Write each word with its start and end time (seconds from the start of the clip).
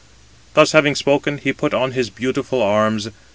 Thus 0.55 0.71
having 0.71 0.95
spoken, 0.95 1.37
he 1.37 1.53
put 1.53 1.75
on 1.75 1.91
his 1.91 2.09
beautiful 2.09 2.59
arms. 2.63 3.09